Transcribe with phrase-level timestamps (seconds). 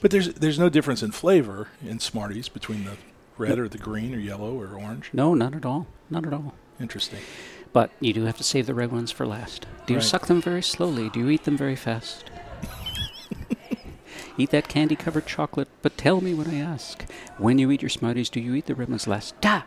[0.00, 2.96] But there's there's no difference in flavor in Smarties between the
[3.38, 5.10] red or the green or yellow or orange.
[5.12, 6.54] No, not at all, not at all.
[6.80, 7.20] Interesting.
[7.72, 9.66] But you do have to save the red ones for last.
[9.86, 10.06] Do you Right.
[10.06, 11.08] suck them very slowly?
[11.08, 12.24] Do you eat them very fast?
[14.38, 17.04] eat that candy covered chocolate, but tell me when I ask.
[17.38, 19.40] When you eat your Smarties, do you eat the red ones last?
[19.40, 19.62] Da!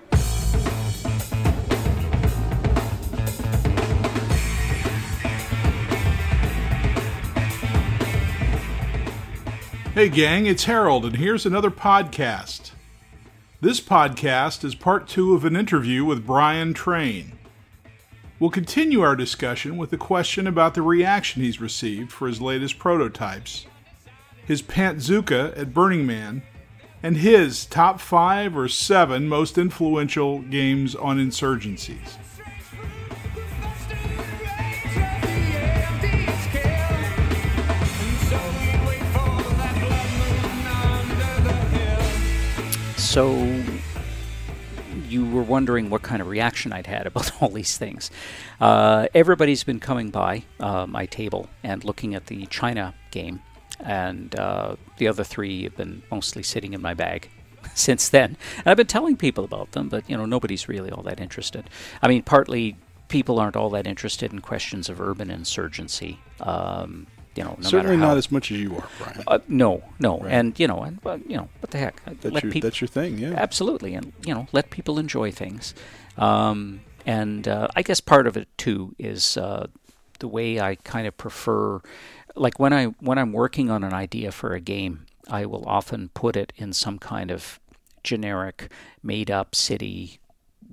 [9.96, 12.72] Hey, gang, it's Harold, and here's another podcast.
[13.62, 17.40] This podcast is part two of an interview with Brian Train.
[18.38, 22.78] We'll continue our discussion with a question about the reaction he's received for his latest
[22.78, 23.68] prototypes,
[24.46, 26.44] his Pantsuka at Burning Man,
[27.02, 32.18] and his top five or seven most influential games on insurgencies.
[43.16, 43.34] So
[45.08, 48.12] you were wondering what kind of reaction I'd had about all these things.
[48.60, 53.42] Uh, everybody's been coming by uh, my table and looking at the China game,
[53.80, 57.30] and uh, the other three have been mostly sitting in my bag
[57.74, 58.36] since then.
[58.58, 61.70] And I've been telling people about them, but you know nobody's really all that interested.
[62.02, 62.76] I mean, partly
[63.08, 66.20] people aren't all that interested in questions of urban insurgency.
[66.42, 69.24] Um, you know, no Certainly matter how, not as much as you are, Brian.
[69.28, 70.32] uh, no, no, Right.
[70.32, 72.02] and you know, and well, you know, what the heck?
[72.06, 73.34] that's Let your peop- that's your thing, yeah.
[73.36, 75.74] Absolutely, and you know, let people enjoy things.
[76.18, 79.68] Um, and uh, I guess part of it too is uh,
[80.20, 81.82] the way I kind of prefer,
[82.36, 86.10] like when I when I'm working on an idea for a game, I will often
[86.14, 87.60] put it in some kind of
[88.04, 88.70] generic,
[89.04, 90.20] made-up city,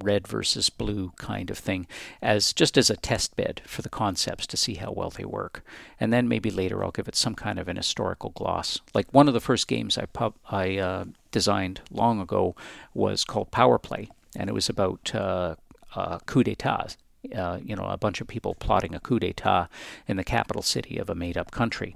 [0.02, 1.86] red versus blue kind of thing,
[2.20, 5.64] as just as a test bed for the concepts to see how well they work.
[5.98, 8.80] And then maybe later I'll give it some kind of an historical gloss.
[8.94, 12.54] Like one of the first games I pub I uh, designed long ago
[12.94, 15.56] was called Power Play, and it was about uh,
[15.94, 16.96] uh, coup d'états.
[17.36, 19.68] Uh, you know, a bunch of people plotting a coup d'état
[20.08, 21.94] in the capital city of a made-up country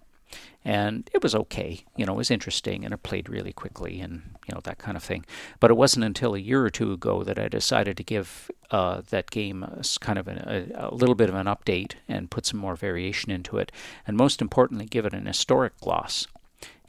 [0.65, 1.85] and it was okay.
[1.97, 4.97] You know, it was interesting, and it played really quickly, and you know that kind
[4.97, 5.25] of thing.
[5.61, 9.03] But it wasn't until a year or two ago that I decided to give uh,
[9.11, 12.47] that game a, kind of an, a, a little bit of an update and put
[12.47, 13.71] some more variation into it,
[14.07, 16.27] and most importantly, give it an historic gloss.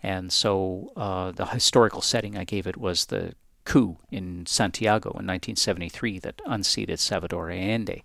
[0.02, 3.34] And so uh, the historical setting I gave it was the
[3.66, 8.04] coup in Santiago in 1973 that unseated Salvador Allende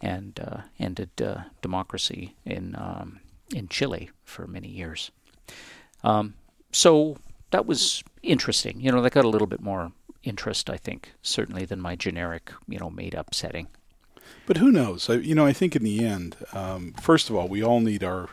[0.00, 3.20] and uh, ended uh, democracy in um,
[3.54, 5.10] in Chile for many years.
[6.02, 6.34] Um,
[6.72, 7.16] so
[7.50, 8.80] that was interesting.
[8.80, 12.52] You know, that got a little bit more interest, I think, certainly than my generic,
[12.68, 13.68] you know, made up setting.
[14.46, 15.08] But who knows?
[15.10, 18.04] I, you know, I think in the end, um, first of all, we all need
[18.04, 18.28] our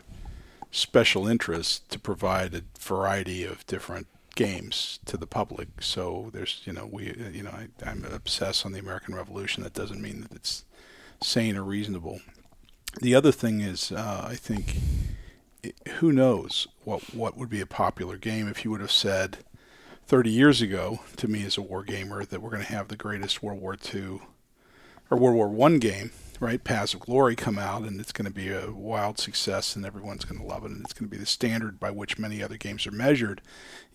[0.71, 5.81] special interests to provide a variety of different games to the public.
[5.81, 9.63] So there's, you know, we, you know, I, I'm obsessed on the American Revolution.
[9.63, 10.65] That doesn't mean that it's
[11.21, 12.19] sane or reasonable.
[13.01, 14.77] The other thing is, uh, I think,
[15.63, 19.39] it, who knows what what would be a popular game if you would have said
[20.07, 22.95] 30 years ago to me as a war gamer that we're going to have the
[22.95, 24.21] greatest World War II
[25.09, 26.63] or World War One game, right?
[26.63, 30.25] Paths of Glory come out, and it's going to be a wild success, and everyone's
[30.25, 32.57] going to love it, and it's going to be the standard by which many other
[32.57, 33.41] games are measured.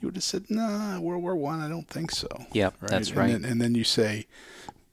[0.00, 3.16] You would have said, "Nah, World War One, I, don't think so." Yep, that's and
[3.16, 3.32] right.
[3.32, 4.26] Then, and then you say,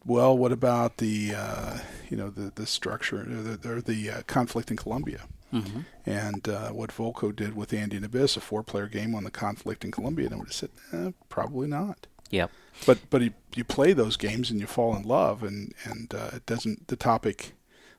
[0.06, 1.80] "Well, what about the, uh,
[2.10, 5.22] you know, the the structure, or the, or the uh, conflict in Colombia?"
[5.52, 5.80] Mm-hmm.
[6.06, 9.90] and uh, what Volko did with Andean Abyss, a four-player game on the conflict in
[9.90, 12.06] Colombia, and I would have said, eh, probably not.
[12.30, 12.52] Yep.
[12.86, 16.30] But but you, you play those games and you fall in love, and and uh,
[16.34, 16.88] it doesn't.
[16.88, 17.54] The topic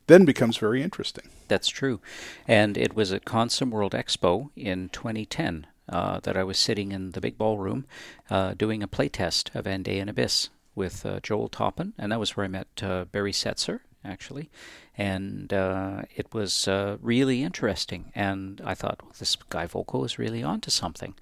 [0.06, 1.28] then becomes very interesting.
[1.48, 2.00] That's true.
[2.46, 7.12] And it was at Consim World Expo in 2010 uh, that I was sitting in
[7.12, 7.86] the big ballroom
[8.28, 12.44] uh, doing a playtest of Andean Abyss with uh, Joel Toppen, and that was where
[12.44, 14.50] I met uh, Barry Setzer, actually.
[14.96, 18.12] And uh, it was uh, really interesting.
[18.14, 21.14] And I thought, well, this guy Volko is really onto something.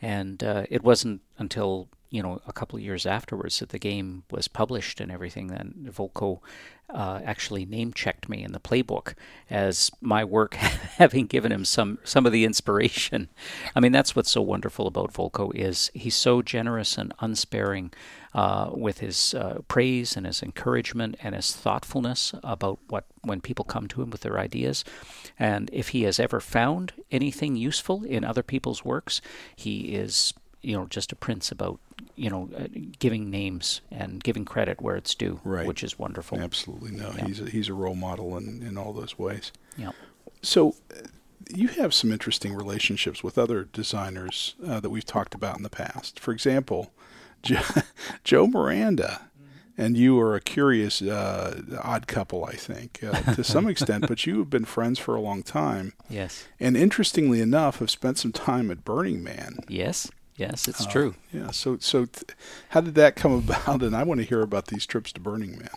[0.00, 4.22] And uh, it wasn't until you know, a couple of years afterwards that the game
[4.30, 6.40] was published and everything, then Volko
[6.90, 9.12] uh, actually name checked me in the playbook
[9.50, 13.28] as my work having given him some some of the inspiration.
[13.76, 17.92] I mean, that's what's so wonderful about Volko is he's so generous and unsparing
[18.34, 23.64] uh, with his uh, praise and his encouragement and his thoughtfulness about what when people
[23.64, 24.82] come to him with their ideas.
[25.38, 29.20] And if he has ever found anything useful in other people's works,
[29.54, 30.32] he is
[30.62, 31.78] you know just a prince about
[32.16, 32.66] you know uh,
[32.98, 35.66] giving names and giving credit where it's due, right.
[35.66, 36.38] which is wonderful.
[36.38, 37.26] Absolutely, no, yeah.
[37.26, 39.52] he's a, he's a role model in in all those ways.
[39.76, 39.92] Yeah.
[40.42, 40.74] So.
[40.94, 41.06] Uh,
[41.54, 45.70] you have some interesting relationships with other designers uh, that we've talked about in the
[45.70, 46.20] past.
[46.20, 46.92] For example,
[47.42, 47.62] jo-
[48.22, 49.28] Joe Miranda
[49.78, 54.08] and you are a curious uh, odd couple, I think, uh, to some extent.
[54.08, 55.94] But you have been friends for a long time.
[56.10, 56.48] Yes.
[56.58, 59.60] And interestingly enough, have spent some time at Burning Man.
[59.68, 60.10] Yes.
[60.38, 61.14] Yes, it's uh, true.
[61.32, 61.50] Yeah.
[61.50, 62.30] So, so th-
[62.70, 63.82] how did that come about?
[63.82, 65.68] And I want to hear about these trips to Burning Man.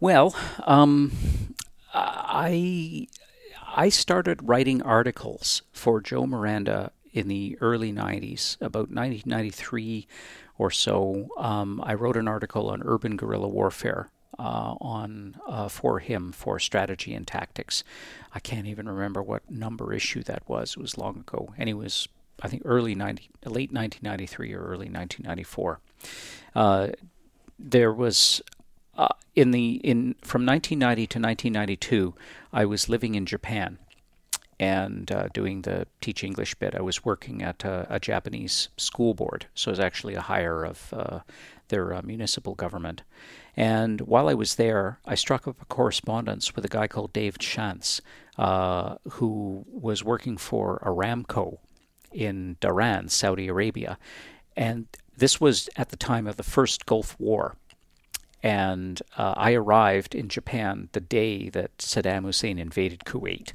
[0.00, 0.34] Well,
[0.64, 1.12] um,
[1.92, 3.08] I
[3.76, 10.06] I started writing articles for Joe Miranda in the early '90s, about 1993
[10.56, 11.28] or so.
[11.36, 16.58] Um, I wrote an article on urban guerrilla warfare uh, on uh, for him for
[16.58, 17.82] strategy and tactics.
[18.32, 20.72] I can't even remember what number issue that was.
[20.72, 22.08] It was long ago, and he was
[22.42, 25.80] I think early 90, late 1993 or early 1994.
[26.54, 26.88] Uh,
[27.58, 28.42] there was
[28.96, 32.14] uh, in the in from 1990 to 1992,
[32.52, 33.78] I was living in Japan
[34.60, 36.74] and uh, doing the teach English bit.
[36.74, 40.64] I was working at a, a, Japanese school board, so I was actually a hire
[40.64, 41.20] of uh,
[41.68, 43.02] their uh, municipal government.
[43.56, 47.36] And while I was there, I struck up a correspondence with a guy called Dave
[47.38, 48.00] Chance,
[48.38, 51.58] uh, who was working for Aramco
[52.14, 53.98] in Dhahran, Saudi Arabia.
[54.56, 57.56] And this was at the time of the first Gulf War.
[58.42, 63.52] And uh, I arrived in Japan the day that Saddam Hussein invaded Kuwait.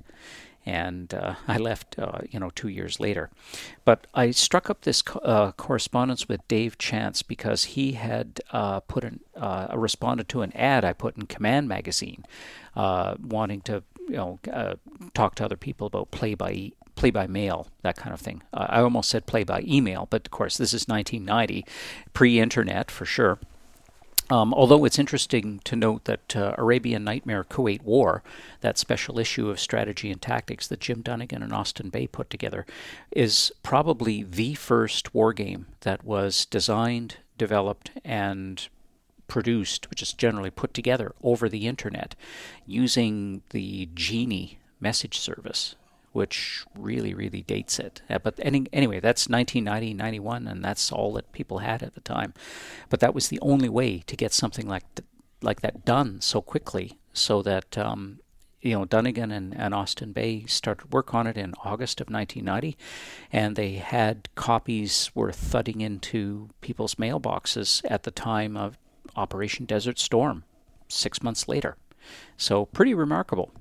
[0.65, 3.29] And uh, I left, uh, you know, two years later.
[3.85, 8.81] But I struck up this co- uh, correspondence with Dave Chance because he had uh,
[8.81, 12.25] put an, uh, responded to an ad I put in Command magazine,
[12.75, 14.39] wanting to, you know,
[15.13, 18.44] talk to other people about play by play by mail, that kind of thing.
[18.54, 21.66] Uh, I almost said play by email, but of course, this is 1990,
[22.13, 23.40] pre internet for sure.
[24.30, 28.22] Um, although it's interesting to note that uh, Arabian Nightmare Kuwait War,
[28.62, 32.68] that special issue of strategy and tactics that Jim Dunnigan and Austin Bay put together,
[33.10, 38.68] is probably the first war game that was designed, developed, and
[39.28, 42.13] produced, which is generally put together over the internet
[42.68, 45.75] using the Genie message service
[46.11, 48.01] which really, really dates it.
[48.09, 52.01] Uh, but any, anyway, that's 1990, 91, and that's all that people had at the
[52.01, 52.33] time.
[52.89, 55.07] But that was the only way to get something like th-
[55.41, 58.19] like that done so quickly, so that um,
[58.61, 62.77] you know Dunnigan and, and Austin Bay started work on it in August of 1990,
[63.31, 68.77] and they had copies were thudding into people's mailboxes at the time of
[69.15, 70.44] Operation Desert Storm,
[70.88, 71.77] six months later.
[72.38, 73.51] So pretty remarkable.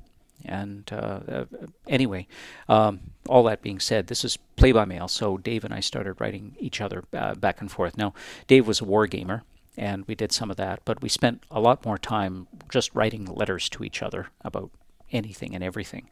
[0.45, 1.45] And uh, uh,
[1.87, 2.27] anyway,
[2.69, 5.09] um, all that being said, this is play by mail.
[5.09, 7.97] So Dave and I started writing each other uh, back and forth.
[7.97, 8.15] Now,
[8.47, 9.43] Dave was a war gamer,
[9.77, 13.25] and we did some of that, but we spent a lot more time just writing
[13.27, 14.71] letters to each other about
[15.11, 16.09] anything and everything.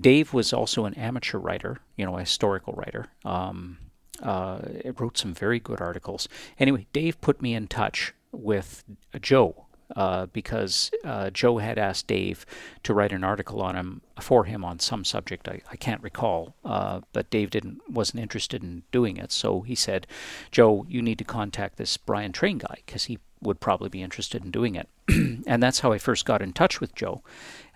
[0.00, 3.06] Dave was also an amateur writer, you know, a historical writer.
[3.24, 3.78] Um,
[4.22, 4.60] uh,
[4.98, 6.26] wrote some very good articles.
[6.58, 8.82] Anyway, Dave put me in touch with
[9.20, 12.44] Joe, uh, because uh, Joe had asked Dave
[12.82, 15.48] to write an article on him for him on some subject.
[15.48, 19.30] I, I can't recall, uh, but Dave didn't wasn't interested in doing it.
[19.30, 20.06] So he said,
[20.50, 24.44] "Joe, you need to contact this Brian Train guy because he would probably be interested
[24.44, 24.88] in doing it."
[25.46, 27.22] and that's how I first got in touch with Joe.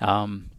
[0.00, 0.50] Um,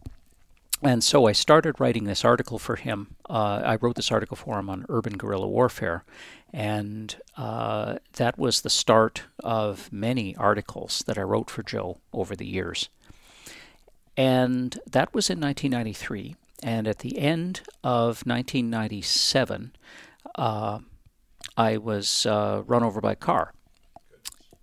[0.82, 3.14] and so I started writing this article for him.
[3.30, 6.04] Uh, I wrote this article for him on urban guerrilla warfare,
[6.52, 12.34] and uh, that was the start of many articles that I wrote for Joe over
[12.34, 12.88] the years.
[14.16, 16.36] And that was in 1993.
[16.62, 19.72] And at the end of 1997,
[20.36, 20.78] uh,
[21.56, 23.52] I was uh, run over by a car.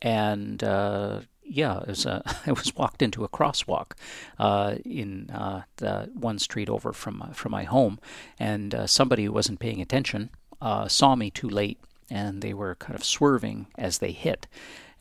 [0.02, 3.94] And uh, yeah, it was a, I was walked into a crosswalk
[4.38, 8.00] uh, in uh, the one street over from from my home,
[8.40, 10.30] and uh, somebody who wasn't paying attention
[10.62, 11.80] uh, saw me too late,
[12.10, 14.48] and they were kind of swerving as they hit,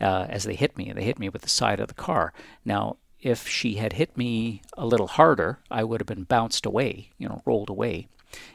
[0.01, 0.89] uh, as they hit me.
[0.89, 2.33] And they hit me with the side of the car.
[2.65, 7.11] Now, if she had hit me a little harder, I would have been bounced away,
[7.19, 8.09] you know, rolled away.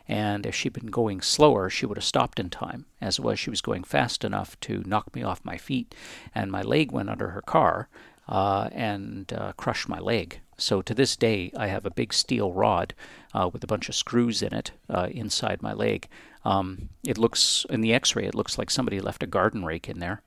[0.07, 2.85] And if she'd been going slower, she would have stopped in time.
[3.01, 5.95] As it was, she was going fast enough to knock me off my feet,
[6.35, 7.87] and my leg went under her car
[8.27, 10.39] uh, and uh, crushed my leg.
[10.57, 12.93] So to this day, I have a big steel rod
[13.33, 16.07] uh, with a bunch of screws in it uh, inside my leg.
[16.45, 19.99] Um, it looks in the X-ray, it looks like somebody left a garden rake in
[19.99, 20.21] there.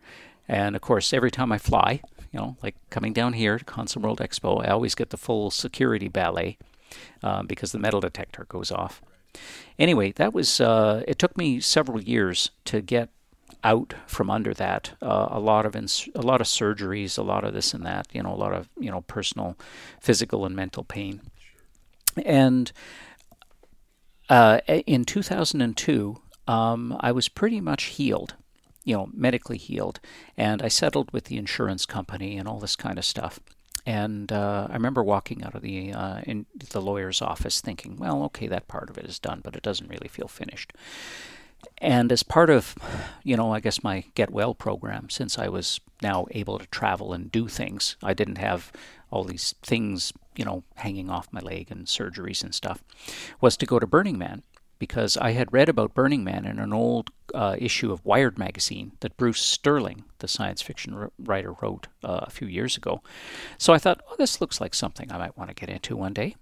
[0.49, 2.01] And of course, every time I fly,
[2.33, 5.51] you know, like coming down here to Consim World Expo, I always get the full
[5.51, 6.59] security ballet
[7.23, 9.03] um, because the metal detector goes off.
[9.79, 10.61] Anyway, that was.
[10.61, 13.11] Uh, it took me several years to get
[13.63, 14.95] out from under that.
[15.03, 18.07] Uh, a lot of ins- a lot of surgeries, a lot of this and that.
[18.13, 19.57] You know, a lot of you know personal,
[20.01, 21.21] physical and mental pain.
[22.25, 22.73] And
[24.29, 28.35] uh, in 2002, um, I was pretty much healed,
[28.85, 30.01] you know, medically healed,
[30.37, 33.41] and I settled with the insurance company and all this kind of stuff.
[33.87, 38.25] And uh, I remember walking out of the uh, in the lawyer's office thinking, well,
[38.25, 40.73] okay, that part of it is done, but it doesn't really feel finished.
[41.79, 42.75] And as part of,
[43.23, 47.13] you know, I guess my Get Well program, since I was now able to travel
[47.13, 48.73] and do things, I didn't have
[49.11, 52.83] all these things, you know, hanging off my leg and surgeries and stuff,
[53.41, 54.43] was to go to Burning Man
[54.79, 58.93] because I had read about Burning Man in an old uh, issue of Wired magazine
[59.01, 63.03] that Bruce Sterling, the science fiction writer, wrote uh, a few years ago.
[63.59, 66.13] So I thought, oh, this looks like something I might want to get into one
[66.13, 66.37] day.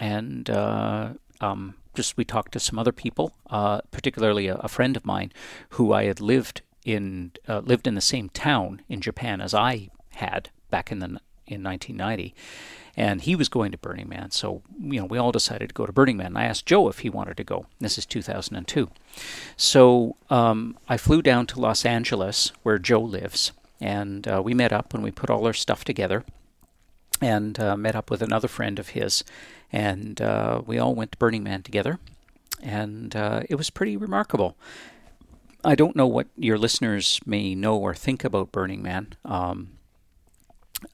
[0.00, 4.96] And uh, um, just we talked to some other people, uh, particularly a, a, friend
[4.96, 5.32] of mine
[5.70, 9.88] who I had lived in uh, lived in the same town in Japan as I
[10.10, 12.34] had back in the in 1990
[12.98, 14.32] and he was going to Burning Man.
[14.32, 16.36] So you know, we all decided to go to Burning Man.
[16.36, 17.66] I asked Joe if he wanted to go.
[17.78, 18.90] This is 2002.
[19.56, 24.72] So um, I flew down to Los Angeles, where Joe lives, and uh, we met
[24.72, 26.24] up and we put all our stuff together,
[27.22, 29.22] and uh, met up with another friend of his,
[29.72, 32.00] and uh, we all went to Burning Man together,
[32.60, 34.56] and uh, it was pretty remarkable.
[35.64, 39.14] I don't know what your listeners may know or think about Burning Man.
[39.24, 39.78] Um,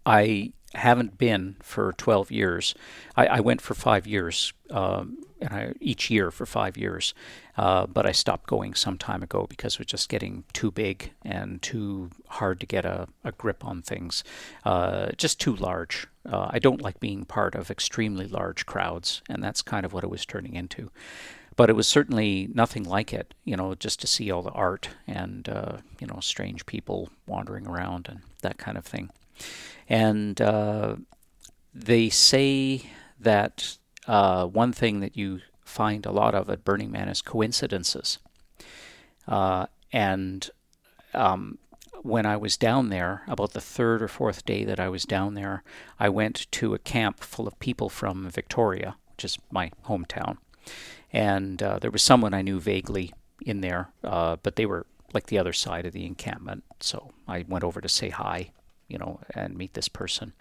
[0.04, 2.74] I haven't been for 12 years.
[3.16, 7.14] I, I went for five years, um, and I, each year for five years,
[7.56, 11.12] uh, but I stopped going some time ago because it was just getting too big
[11.22, 14.24] and too hard to get a, a grip on things,
[14.64, 16.06] uh, just too large.
[16.28, 20.04] Uh, I don't like being part of extremely large crowds, and that's kind of what
[20.04, 20.90] it was turning into.
[21.56, 24.88] But it was certainly nothing like it, you know, just to see all the art
[25.06, 29.10] and, uh, you know, strange people wandering around and that kind of thing.
[29.88, 30.96] And uh,
[31.74, 33.76] they say that
[34.06, 38.18] uh, one thing that you find a lot of at Burning Man is coincidences.
[39.26, 40.50] Uh, and
[41.12, 41.58] um,
[42.02, 45.34] when I was down there, about the third or fourth day that I was down
[45.34, 45.62] there,
[45.98, 50.36] I went to a camp full of people from Victoria, which is my hometown.
[51.12, 53.14] And uh, there was someone I knew vaguely
[53.44, 56.64] in there, uh, but they were like the other side of the encampment.
[56.80, 58.50] So I went over to say hi
[58.88, 60.32] you know, and meet this person.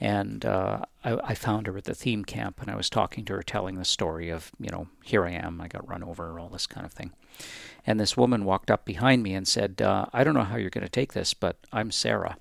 [0.00, 3.32] And uh, I, I, found her at the theme camp, and I was talking to
[3.34, 6.48] her, telling the story of, you know, here I am, I got run over, all
[6.48, 7.12] this kind of thing.
[7.84, 10.70] And this woman walked up behind me and said, uh, I don't know how you're
[10.70, 12.36] going to take this, but I'm Sarah.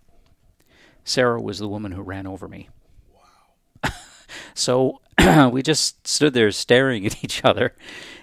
[1.04, 2.70] Sarah was the woman who ran over me.
[3.12, 3.92] Wow.
[4.54, 5.02] so
[5.52, 7.76] we just stood there staring at each other,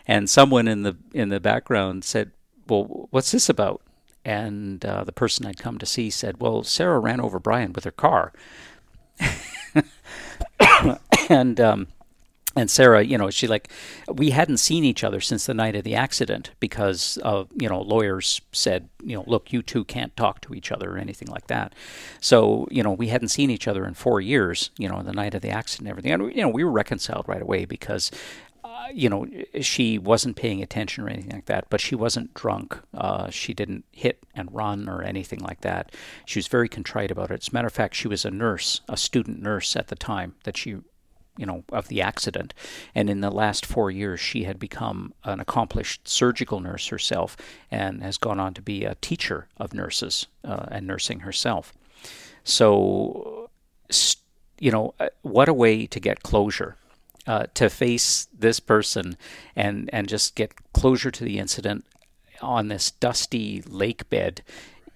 [0.06, 2.32] and someone in the in the background said,
[2.68, 3.82] "Well, what's this about?"
[4.24, 7.84] And uh, the person I'd come to see said, Well, Sarah ran over Brian with
[7.84, 8.32] her car.
[11.28, 11.88] and um,
[12.56, 13.68] and Sarah, you know, she like
[14.08, 17.80] we hadn't seen each other since the night of the accident because uh, you know
[17.80, 21.48] lawyers said you know look you two can't talk to each other or anything like
[21.48, 21.74] that.
[22.20, 24.70] So you know we hadn't seen each other in four years.
[24.78, 26.12] You know the night of the accident and everything.
[26.12, 28.10] And you know we were reconciled right away because
[28.92, 29.26] you know,
[29.60, 32.78] she wasn't paying attention or anything like that, but she wasn't drunk.
[32.92, 35.92] Uh, she didn't hit and run or anything like that.
[36.24, 37.42] She was very contrite about it.
[37.42, 40.34] As a matter of fact, she was a nurse, a student nurse at the time
[40.44, 40.70] that she,
[41.36, 42.54] you know, of the accident.
[42.94, 47.36] And in the last four years, she had become an accomplished surgical nurse herself
[47.70, 51.72] and has gone on to be a teacher of nurses uh, and nursing herself.
[52.44, 53.50] So,
[54.58, 56.76] you know, uh, what a way to get closure
[57.26, 59.16] uh, to face this person
[59.56, 61.84] and and just get closure to the incident
[62.40, 64.42] on this dusty lake bed,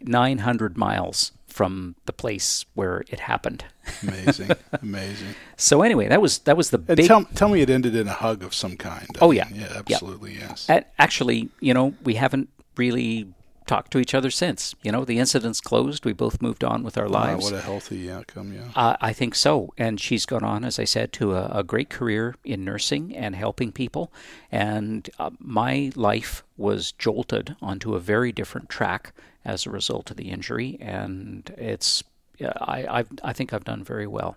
[0.01, 3.65] 900 miles from the place where it happened.
[4.03, 4.51] amazing,
[4.83, 5.35] amazing.
[5.57, 7.07] So anyway, that was that was the and big.
[7.07, 9.09] Tell, tell me, it ended in a hug of some kind.
[9.17, 10.55] I oh mean, yeah, yeah, absolutely, yeah.
[10.69, 10.85] yes.
[10.99, 13.27] Actually, you know, we haven't really
[13.69, 14.75] talked to each other since.
[14.83, 16.05] You know, the incident's closed.
[16.05, 17.45] We both moved on with our Ah, lives.
[17.45, 18.65] what a healthy outcome, yeah.
[18.75, 19.73] Uh, I think so.
[19.79, 23.37] And she's gone on, as I said, to a, a great career in nursing and
[23.37, 24.11] helping people.
[24.51, 29.13] And uh, my life was jolted onto a very different track
[29.45, 30.77] as a result of the injury.
[30.81, 32.03] And it's,
[32.41, 34.37] I, I've, I think I've done very well.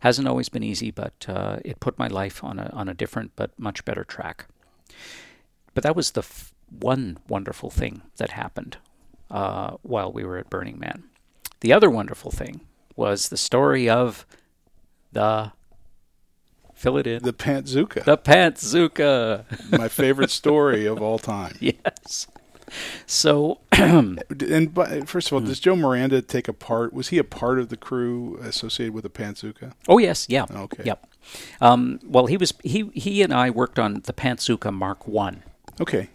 [0.00, 3.30] Hasn't always been easy, but uh, it put my life on a, on a different
[3.36, 4.46] but much better track.
[5.74, 8.76] But that was the f- one wonderful thing that happened
[9.30, 11.04] uh, while we were at Burning Man.
[11.60, 12.60] The other wonderful thing
[12.96, 14.26] was the story of
[15.12, 15.52] the
[16.74, 19.44] fill it in The Pantsuka, the Pantsuka.
[19.78, 21.56] my favorite story of all time.
[21.60, 22.26] yes.
[23.06, 26.92] So And but, first of all, does Joe Miranda take a part?
[26.92, 29.72] Was he a part of the crew associated with the Pantzuka?
[29.88, 30.46] Oh yes, yeah.
[30.50, 30.82] Okay.
[30.84, 31.06] Yep.
[31.60, 35.42] Um, well, he was he he and I worked on the Pantsuka Mark One.
[35.80, 36.08] Okay,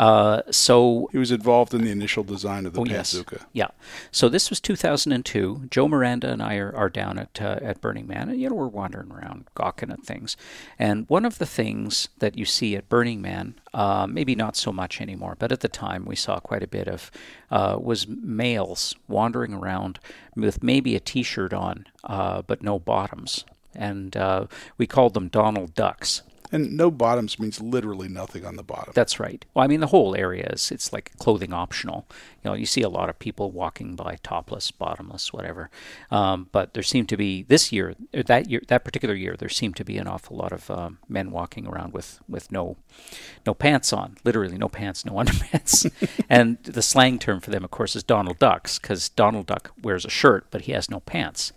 [0.00, 3.68] Uh, so he was involved in the initial design of the oh yes, yeah.
[4.10, 5.66] So this was 2002.
[5.70, 8.54] Joe Miranda and I are, are down at uh, at Burning Man, and you know
[8.54, 10.38] we're wandering around gawking at things.
[10.78, 14.72] And one of the things that you see at Burning Man, uh, maybe not so
[14.72, 17.10] much anymore, but at the time we saw quite a bit of,
[17.50, 20.00] uh, was males wandering around
[20.34, 24.46] with maybe a T-shirt on, uh, but no bottoms, and uh,
[24.78, 26.22] we called them Donald Ducks.
[26.52, 28.92] And no bottoms means literally nothing on the bottom.
[28.94, 29.44] That's right.
[29.54, 32.06] Well, I mean, the whole area is it's like clothing optional.
[32.42, 35.70] You know, you see a lot of people walking by topless, bottomless, whatever.
[36.10, 39.48] Um, but there seemed to be this year, or that year, that particular year, there
[39.48, 42.76] seemed to be an awful lot of um, men walking around with with no
[43.46, 45.90] no pants on, literally no pants, no underpants.
[46.28, 50.04] and the slang term for them, of course, is Donald Ducks, because Donald Duck wears
[50.04, 51.52] a shirt, but he has no pants.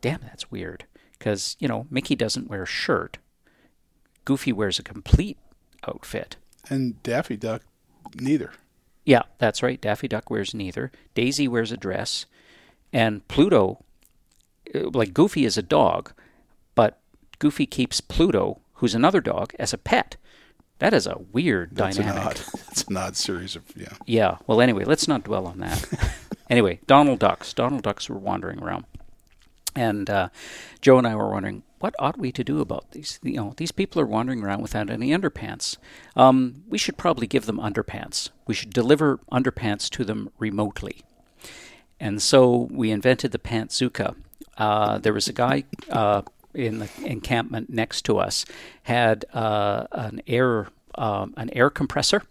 [0.00, 0.84] Damn, that's weird.
[1.18, 3.18] Because you know, Mickey doesn't wear a shirt.
[4.24, 5.38] Goofy wears a complete
[5.86, 6.36] outfit.
[6.68, 7.62] And Daffy Duck,
[8.14, 8.52] neither.
[9.04, 9.80] Yeah, that's right.
[9.80, 10.92] Daffy Duck wears neither.
[11.14, 12.26] Daisy wears a dress,
[12.92, 13.84] and Pluto,
[14.74, 16.12] uh, like Goofy, is a dog,
[16.74, 17.00] but
[17.40, 20.16] Goofy keeps Pluto, who's another dog, as a pet.
[20.78, 22.22] That is a weird That's dynamic.
[22.22, 22.36] an odd.
[22.68, 23.94] That's an odd series of yeah.
[24.06, 24.36] Yeah.
[24.46, 26.16] Well, anyway, let's not dwell on that.
[26.50, 27.52] anyway, Donald Ducks.
[27.52, 28.84] Donald Ducks were wandering around,
[29.74, 30.28] and uh,
[30.80, 33.18] Joe and I were wondering what ought we to do about these.
[33.24, 35.78] You know, these people are wandering around without any underpants.
[36.14, 38.30] Um, we should probably give them underpants.
[38.46, 41.02] We should deliver underpants to them remotely.
[41.98, 44.14] And so we invented the pantsuka.
[44.56, 46.22] Uh, there was a guy uh,
[46.54, 48.44] in the encampment next to us
[48.84, 52.22] had uh, an air um, an air compressor.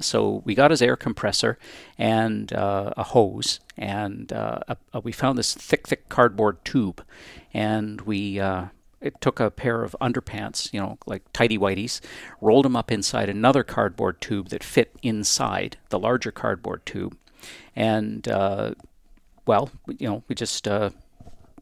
[0.00, 1.58] So we got his air compressor
[1.96, 4.58] and uh, a hose, and uh,
[4.92, 7.04] a, we found this thick, thick cardboard tube,
[7.54, 8.66] and we uh,
[9.04, 12.00] it took a pair of underpants, you know, like tidy whities,
[12.40, 17.16] rolled them up inside another cardboard tube that fit inside the larger cardboard tube,
[17.76, 18.72] and uh,
[19.46, 20.90] well, you know, we just uh,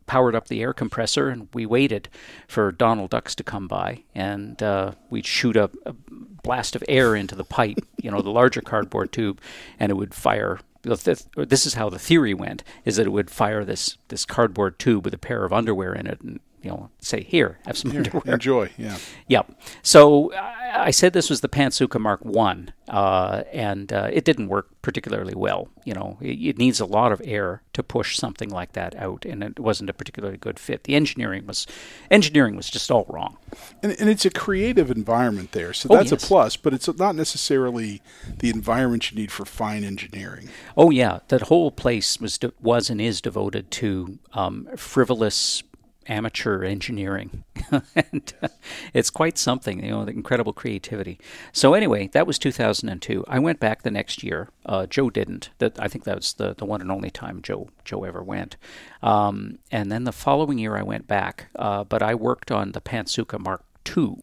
[0.06, 2.08] powered up the air compressor and we waited
[2.46, 5.94] for Donald Ducks to come by, and uh, we'd shoot a, a
[6.42, 9.40] blast of air into the pipe, you know, the larger cardboard tube,
[9.80, 10.60] and it would fire.
[10.82, 15.04] This is how the theory went: is that it would fire this this cardboard tube
[15.04, 18.00] with a pair of underwear in it, and you know, say, "Here, have some Here,
[18.00, 18.70] underwear." enjoy.
[18.78, 18.96] Yeah.
[19.28, 19.52] Yep.
[19.82, 24.48] So I I said this was the Pantsuka Mark One, uh, and uh, it didn't
[24.48, 25.68] work particularly well.
[25.84, 29.26] You know, it, it needs a lot of air to push something like that out,
[29.26, 30.84] and it wasn't a particularly good fit.
[30.84, 31.66] The engineering was
[32.10, 33.36] engineering was just all wrong.
[33.82, 36.24] And, and it's a creative environment there, so Oh, that's yes.
[36.24, 36.56] a plus.
[36.56, 38.00] But it's not necessarily
[38.38, 40.48] the environment you need for fine engineering.
[40.76, 45.62] Oh yeah, that whole place was de- was and is devoted to um, frivolous
[46.06, 47.44] amateur engineering,
[47.94, 48.48] and uh,
[48.92, 49.84] it's quite something.
[49.84, 51.18] You know, the incredible creativity.
[51.52, 53.24] So anyway, that was 2002.
[53.28, 54.50] I went back the next year.
[54.66, 55.50] Uh, Joe didn't.
[55.58, 58.56] That I think that was the, the one and only time Joe Joe ever went.
[59.02, 62.80] Um, and then the following year I went back, uh, but I worked on the
[62.80, 64.16] Pantsuka Mark II.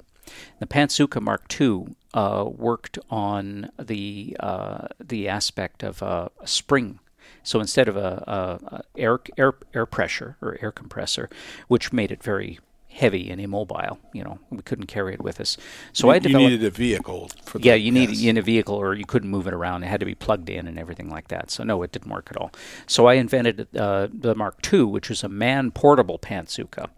[0.59, 6.99] The Pantsuka Mark II uh, worked on the uh, the aspect of a spring.
[7.43, 11.29] So instead of a, a, a air air air pressure or air compressor,
[11.67, 12.59] which made it very
[12.91, 15.57] heavy and immobile, you know, we couldn't carry it with us.
[15.93, 18.23] So you, I you needed a vehicle for the, Yeah, you need yes.
[18.23, 19.83] in a vehicle, or you couldn't move it around.
[19.83, 21.51] It had to be plugged in and everything like that.
[21.51, 22.51] So no, it didn't work at all.
[22.87, 26.89] So I invented uh, the Mark II, which was a man-portable pantsuka,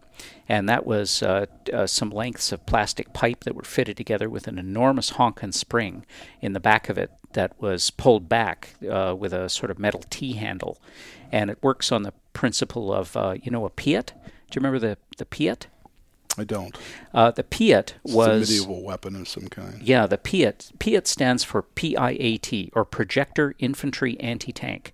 [0.47, 4.47] and that was uh, uh, some lengths of plastic pipe that were fitted together with
[4.47, 6.05] an enormous honkin' spring
[6.41, 10.03] in the back of it that was pulled back uh, with a sort of metal
[10.09, 10.77] T handle,
[11.31, 14.07] and it works on the principle of uh, you know a Piat.
[14.07, 15.67] Do you remember the the Piat?
[16.37, 16.77] I don't.
[17.13, 19.81] Uh, the Piat It's was a medieval weapon of some kind.
[19.81, 20.71] yeah, the Piat.
[20.77, 24.93] Piat stands for PIAT, or Projector Infantry Anti-Tank.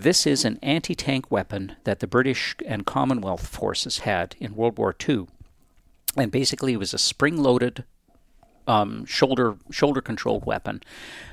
[0.00, 4.94] This is an anti-tank weapon that the British and Commonwealth forces had in World War
[5.08, 5.26] II,
[6.16, 7.82] and basically it was a spring-loaded,
[8.68, 10.84] um, shoulder shoulder-controlled weapon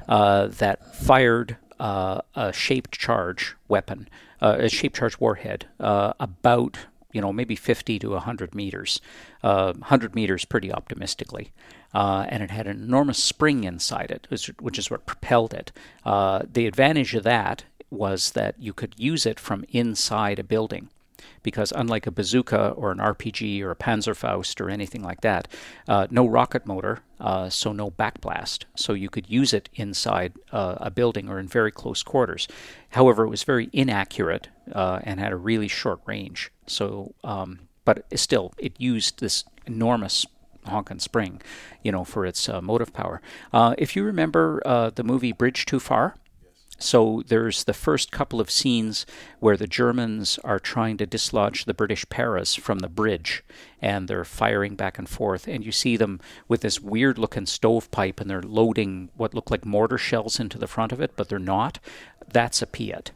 [0.10, 4.10] uh, that fired uh, a shaped charge weapon,
[4.42, 9.00] uh, a shaped charge warhead, uh, about you know maybe 50 to 100 meters,
[9.44, 11.52] uh, 100 meters pretty optimistically,
[11.94, 15.72] uh, and it had an enormous spring inside it, which, is what propelled it.
[16.04, 17.64] Uh, the advantage of that
[17.96, 20.90] was that you could use it from inside a building
[21.46, 25.48] because unlike a bazooka or an RPG or a Panzerfaust or anything like that,
[25.88, 28.66] uh, no rocket motor, uh, so no backblast.
[28.76, 32.48] So you could use it inside uh, a building or in very close quarters.
[32.90, 36.52] However, it was very inaccurate uh, and had a really short range.
[36.66, 40.26] So, um, but still, it used this enormous
[40.66, 41.44] honkin' spring,
[41.84, 43.22] you know, for its uh, motive power.
[43.54, 44.62] Uh, if you remember
[44.96, 46.16] the movie Bridge Too Far.
[46.78, 49.06] So there's the first couple of scenes
[49.40, 53.44] where the Germans are trying to dislodge the British paras from the bridge,
[53.82, 58.30] and they're firing back and forth, and you see them with this weird-looking stovepipe, and
[58.30, 61.80] they're loading what look like mortar shells into the front of it, but they're not.
[62.28, 63.12] That's a Piat.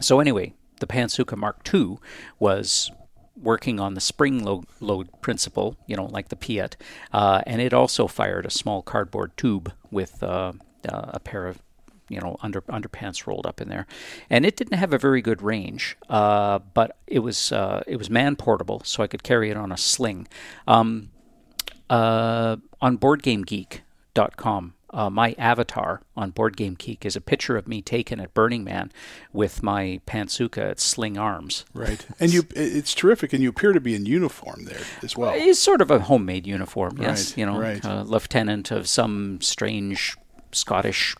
[0.00, 1.96] So anyway, the Pantsuka Mark II
[2.38, 2.90] was
[3.34, 6.74] working on the spring load, load principle, you know, like the Piat,
[7.12, 10.52] uh, and it also fired a small cardboard tube with uh,
[10.88, 11.62] uh, a pair of
[12.08, 13.86] you know under underpants rolled up in there,
[14.30, 18.10] and it didn't have a very good range, uh, but it was uh, it was
[18.10, 20.28] man portable, so I could carry it on a sling.
[20.66, 21.10] Um,
[21.88, 28.34] uh, on BoardGameGeek.com, uh, my avatar on BoardGameGeek is a picture of me taken at
[28.34, 28.90] Burning Man
[29.32, 31.64] with my pantsuka at sling arms.
[31.74, 35.32] Right, and you it's terrific, and you appear to be in uniform there as well.
[35.34, 37.30] It's sort of a homemade uniform, yes.
[37.30, 37.84] Right, you know, right.
[37.84, 40.16] uh, lieutenant of some strange
[40.52, 41.14] Scottish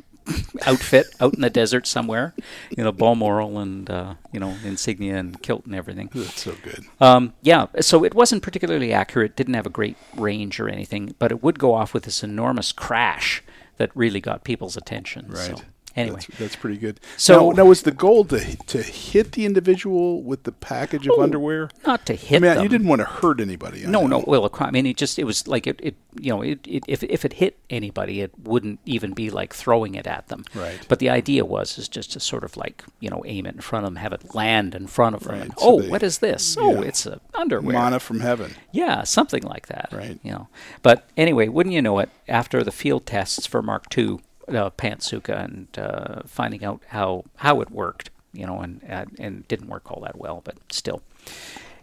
[0.67, 2.35] outfit out in the desert somewhere.
[2.77, 6.11] You know, Balmoral and uh, you know insignia and kilt and everything.
[6.15, 6.85] That's so good.
[7.01, 9.37] Um, yeah, so it wasn't particularly accurate.
[9.37, 12.73] Didn't have a great range or anything, but it would go off with this enormous
[12.73, 13.43] crash
[13.77, 15.27] that really got people's attention.
[15.29, 15.57] Right.
[15.59, 15.63] So,
[15.97, 17.01] anyway, That's, that's pretty good.
[17.17, 21.15] So- now, now, was the goal to to hit the individual with the package of
[21.17, 21.71] Oh, underwear?
[21.87, 22.63] not to hit I mean, them.
[22.63, 23.85] you didn't want to hurt anybody.
[23.85, 24.19] I No, know.
[24.19, 24.25] no.
[24.27, 25.81] Well, I mean, it just it was like it.
[25.83, 29.53] it you know, it, it, if if it hit anybody, it wouldn't even be like
[29.53, 30.45] throwing it at them.
[30.55, 30.79] Right.
[30.89, 33.61] But the idea was is just to sort of like you know aim it in
[33.61, 35.33] front of them, have it land in front of them.
[35.35, 36.57] Right, and, so oh, they- what is this?
[36.59, 37.75] Oh, it's a underwear.
[37.75, 38.55] Mana from heaven.
[38.73, 39.89] Yeah, something like that.
[39.93, 40.19] Right.
[40.23, 40.49] You know.
[40.83, 42.09] But anyway, wouldn't you know it?
[42.29, 47.61] After the field tests for Mark II uh, Pantsuka and uh, finding out how how
[47.61, 48.81] it worked, you know, and
[49.19, 51.03] and, didn't work all that well, but still.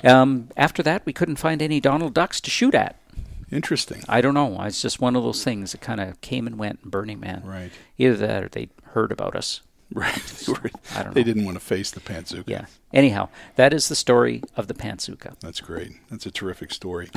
[0.03, 2.97] Um, after that, we couldn't find any Donald Ducks to shoot at.
[3.51, 4.03] Interesting.
[4.09, 4.61] I don't know.
[4.63, 7.43] It's just one of those things that kind of came and went in Burning Man.
[7.45, 7.71] Right.
[7.97, 9.61] Either that or they heard about us.
[10.03, 10.15] Right.
[10.15, 11.25] They, were- I don't they know.
[11.25, 12.43] didn't want to face the Pantsuka.
[12.47, 12.65] Yeah.
[12.91, 15.39] Anyhow, that is the story of the Pantsuka.
[15.39, 15.91] That's great.
[16.09, 17.09] That's a terrific story.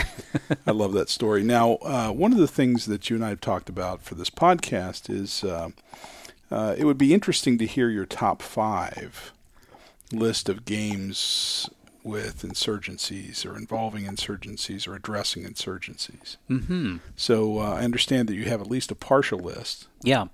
[0.66, 1.42] I love that story.
[1.42, 4.30] Now, uh, one of the things that you and I have talked about for this
[4.30, 5.70] podcast is uh,
[6.50, 9.32] uh, it would be interesting to hear your top five
[10.12, 11.68] list of games
[12.04, 16.36] with insurgencies or involving insurgencies or addressing insurgencies.
[16.48, 16.98] Mm-hmm.
[17.16, 19.88] So uh, I understand that you have at least a partial list.
[20.04, 20.26] Yeah.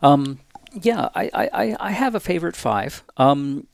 [0.00, 0.38] Um,
[0.82, 3.02] yeah, I, I, I- have a favorite five.
[3.16, 3.66] Um,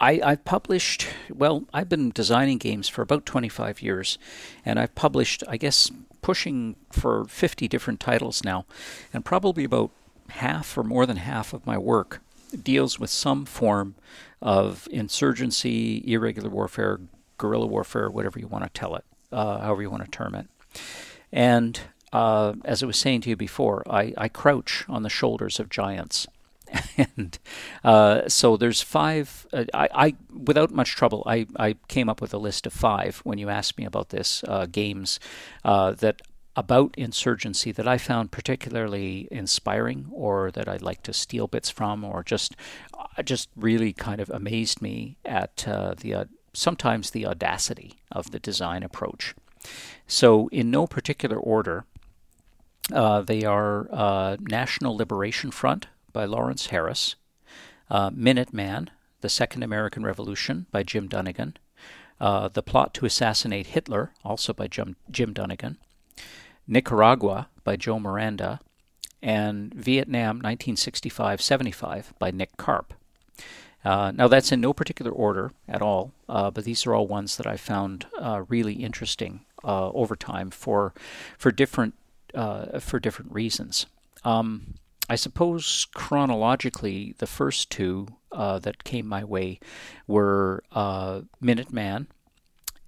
[0.00, 4.18] I, I've published, well, I've been designing games for about 25 years,
[4.64, 5.90] and I've published, I guess,
[6.22, 8.66] pushing for 50 different titles now,
[9.14, 9.90] and probably about
[10.30, 12.20] half or more than half of my work
[12.62, 13.94] deals with some form
[14.40, 16.98] of insurgency, irregular warfare,
[17.38, 20.46] guerrilla warfare, whatever you want to tell it, uh, however you want to term it.
[21.32, 21.78] And
[22.12, 25.70] uh, as I was saying to you before, I, I crouch on the shoulders of
[25.70, 26.26] giants.
[27.16, 27.38] and
[27.84, 29.46] uh, so there's five.
[29.52, 33.20] Uh, I, I, without much trouble, I, I came up with a list of five
[33.24, 35.20] when you asked me about this uh, games
[35.64, 36.22] uh, that
[36.54, 42.04] about insurgency that I found particularly inspiring, or that I'd like to steal bits from,
[42.04, 42.54] or just
[42.98, 48.38] uh, just really kind of amazed me at uh, the sometimes the audacity of the
[48.38, 49.34] design approach.
[50.06, 51.84] So, in no particular order,
[52.92, 57.16] uh, they are uh, National Liberation Front by Lawrence Harris,
[57.90, 58.88] uh, Minuteman,
[59.20, 61.56] The Second American Revolution by Jim Dunnigan,
[62.20, 65.78] uh, The Plot to Assassinate Hitler, also by Jim, Jim Dunnigan,
[66.66, 68.60] Nicaragua by Joe Miranda,
[69.22, 72.94] and Vietnam 1965 75 by Nick Karp.
[73.84, 77.36] Uh, now, that's in no particular order at all, uh, but these are all ones
[77.36, 80.92] that I found uh, really interesting uh, over time for
[81.36, 81.94] for different
[82.34, 83.86] uh, for different reasons.
[84.24, 84.74] Um,
[85.08, 89.60] I suppose chronologically, the first two uh, that came my way
[90.06, 92.06] were uh, Minuteman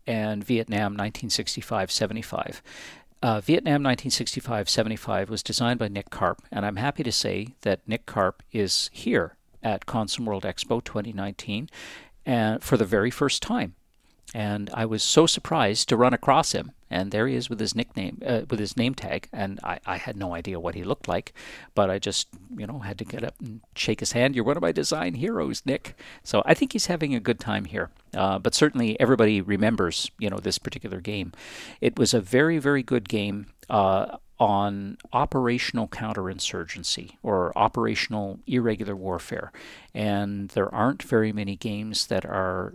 [0.07, 2.62] and Vietnam 1965 75.
[3.22, 7.87] Uh, Vietnam 1965 75 was designed by Nick Karp, and I'm happy to say that
[7.88, 11.70] Nick Karp is here at Consim World Expo 2019
[12.27, 13.74] and for the very first time.
[14.32, 17.74] And I was so surprised to run across him and there he is with his
[17.74, 21.08] nickname, uh, with his name tag, and I, I had no idea what he looked
[21.08, 21.32] like,
[21.74, 24.37] but I just, you know, had to get up and shake his hand.
[24.37, 25.96] You're one of my design heroes, Nick.
[26.22, 27.90] So I think he's having a good time here.
[28.14, 31.32] Uh, but certainly everybody remembers, you know, this particular game.
[31.80, 33.46] It was a very, very good game.
[33.68, 39.52] Uh, on operational counterinsurgency or operational irregular warfare.
[39.94, 42.74] And there aren't very many games that are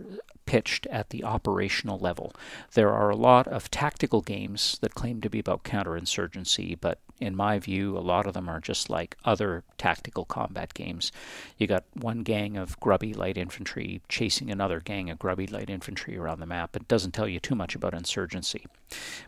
[0.50, 2.34] pitched at the operational level.
[2.74, 7.36] There are a lot of tactical games that claim to be about counterinsurgency, but in
[7.36, 11.12] my view, a lot of them are just like other tactical combat games.
[11.56, 16.18] You got one gang of grubby light infantry chasing another gang of grubby light infantry
[16.18, 16.74] around the map.
[16.74, 18.66] It doesn't tell you too much about insurgency.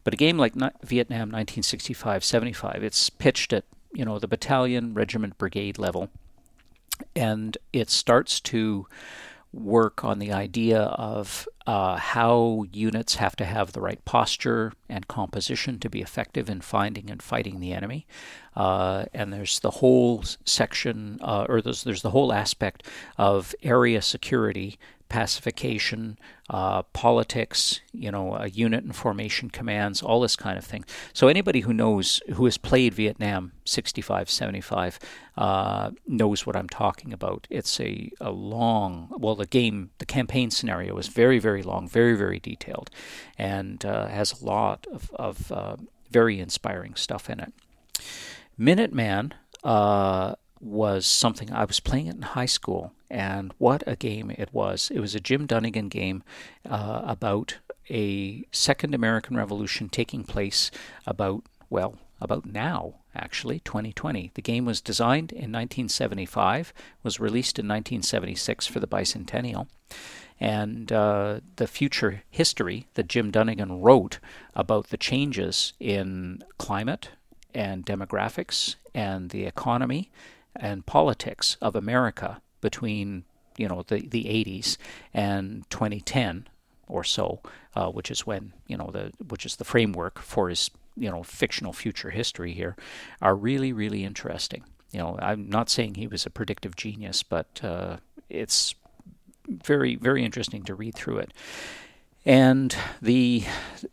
[0.03, 5.79] But a game like Vietnam 1965-75, it's pitched at you know the battalion, regiment, brigade
[5.79, 6.09] level,
[7.15, 8.89] and it starts to
[9.53, 15.07] work on the idea of uh, how units have to have the right posture and
[15.09, 18.07] composition to be effective in finding and fighting the enemy.
[18.57, 22.87] Uh, and there's the whole section, uh, or there's, there's the whole aspect
[23.19, 24.79] of area security
[25.13, 30.87] pacification, uh, politics, you know, a unit and formation commands, all this kind of thing.
[31.13, 34.99] So anybody who knows, who has played Vietnam 65, 75,
[35.37, 37.47] uh, knows what I'm talking about.
[37.51, 42.17] It's a, a long, well, the game, the campaign scenario is very, very long, very,
[42.17, 42.89] very detailed,
[43.37, 45.77] and uh, has a lot of, of uh,
[46.11, 47.53] very inspiring stuff in it.
[48.59, 54.31] Minuteman uh, was something I was playing it in high school, and what a game
[54.31, 54.91] it was!
[54.93, 56.25] It was a Jim Dunnigan game
[56.69, 57.59] uh, about
[57.91, 60.71] a Second American Revolution taking place
[61.07, 66.73] about well about now actually 2020 the game was designed in 1975
[67.03, 69.67] was released in 1976 for the bicentennial
[70.39, 74.21] and uh, the future history that jim dunnigan wrote
[74.55, 77.09] about the changes in climate
[77.55, 80.11] and demographics and the economy
[80.55, 83.25] and politics of America between
[83.59, 84.79] you know the the 80s
[85.13, 86.49] and 2010
[86.89, 87.41] or so,
[87.75, 91.23] uh, which is when you know the which is the framework for his you know
[91.23, 92.77] fictional future history here,
[93.21, 94.65] are really really interesting.
[94.91, 97.99] You know, I'm not saying he was a predictive genius, but uh,
[98.31, 98.75] it's
[99.47, 101.33] very very interesting to read through it.
[102.25, 103.45] And the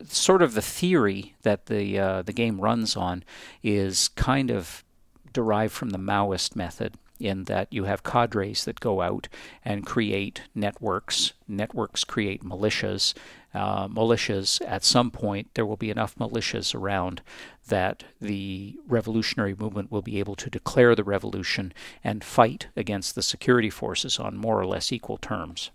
[0.06, 3.24] sort of the theory that the uh, the game runs on
[3.62, 4.84] is kind of
[5.32, 9.28] derived from the Maoist method in that you have cadres that go out
[9.64, 11.32] and create networks.
[11.46, 13.14] Networks create militias.
[13.52, 17.20] Uh, militias, at some point, there will be enough militias around
[17.68, 21.72] that the revolutionary movement will be able to declare the revolution
[22.04, 25.70] and fight against the security forces on more or less equal terms.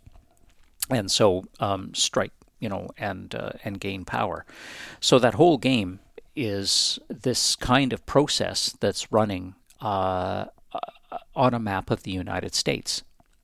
[0.89, 4.45] And so um, strike, you know, and uh, and gain power.
[4.99, 5.99] So that whole game
[6.35, 10.45] is this kind of process that's running uh,
[11.35, 13.03] on a map of the United States,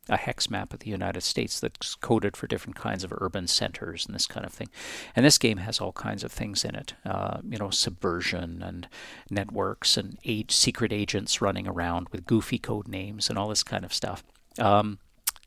[0.09, 4.05] a hex map of the United States that's coded for different kinds of urban centers
[4.05, 4.69] and this kind of thing.
[5.15, 8.87] And this game has all kinds of things in it, uh, you know, subversion and
[9.29, 13.85] networks and age, secret agents running around with goofy code names and all this kind
[13.85, 14.23] of stuff.
[14.59, 14.99] Um,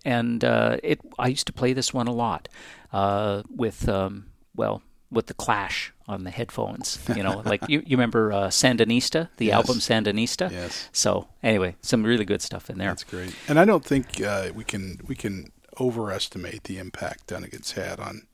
[0.05, 2.49] and uh, it, I used to play this one a lot
[2.93, 6.99] uh, with, um, well, with the Clash on the headphones.
[7.14, 9.55] You know, like you, you remember uh, Sandinista, the yes.
[9.55, 10.51] album Sandinista.
[10.51, 10.88] Yes.
[10.93, 12.88] So anyway, some really good stuff in there.
[12.88, 13.35] That's great.
[13.49, 18.27] And I don't think uh, we can we can overestimate the impact Dunnigan's had on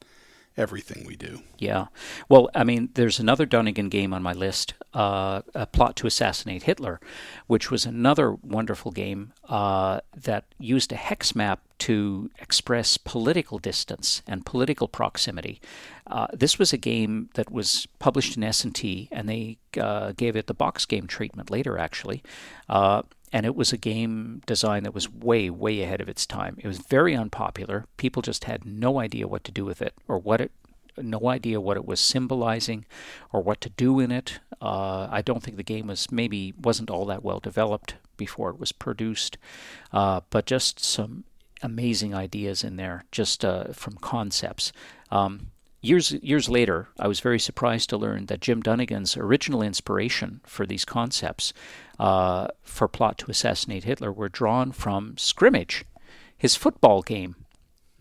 [0.61, 1.43] everything we do.
[1.59, 1.87] Yeah.
[2.29, 6.65] Well, I mean, there's another Dunnigan game on my list, uh, A Plot to Assassinate
[6.65, 7.01] Hitler,
[7.47, 14.23] which was another wonderful game uh, that used a hex map to express political distance
[14.27, 15.61] and political proximity.
[16.07, 20.47] Uh, this was a game that was published in S&T, and they uh, gave it
[20.47, 22.23] the box game treatment later, actually.
[23.33, 26.57] And it was a game design that was way, way ahead of its time.
[26.59, 27.87] It was very unpopular.
[27.97, 30.51] People just had no idea what to do with it or what it,
[30.97, 32.85] no idea what it was symbolizing
[33.33, 34.41] or what to do in it.
[34.61, 38.59] Uh, I don't think the game was maybe wasn't all that well developed before it
[38.59, 39.39] was produced,
[39.93, 41.25] uh, but just some
[41.63, 44.73] amazing ideas in there, just uh, from concepts.
[45.11, 45.49] Um,
[45.81, 50.67] years years later, I was very surprised to learn that Jim Dunnigan's original inspiration for
[50.67, 51.53] these concepts
[51.99, 55.85] uh, for plot to assassinate Hitler were drawn from scrimmage,
[56.37, 57.37] his football game.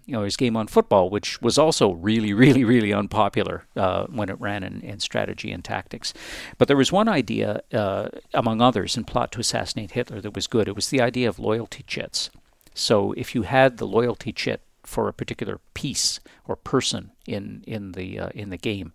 [0.05, 4.29] You know, his game on football, which was also really, really, really unpopular uh, when
[4.29, 6.15] it ran in, in, strategy and tactics.
[6.57, 10.47] But there was one idea, uh, among others, in Plot to Assassinate Hitler that was
[10.47, 10.67] good.
[10.67, 12.31] It was the idea of loyalty chits.
[12.73, 17.93] So if you had the loyalty chit for a particular piece or person in in
[17.93, 18.93] the uh, in the game,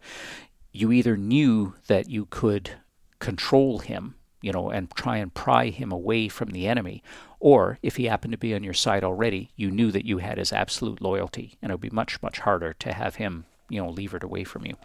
[0.72, 2.72] you either knew that you could
[3.18, 7.02] control him, you know, and try and pry him away from the enemy,
[7.40, 10.38] or if he happened to be on your side already, you knew that you had
[10.38, 13.88] his absolute loyalty, and it would be much much harder to have him you know
[13.88, 14.76] lever it away from you.